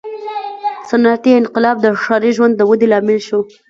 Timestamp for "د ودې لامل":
2.57-3.19